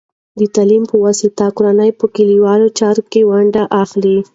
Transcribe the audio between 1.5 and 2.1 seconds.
کورنۍ په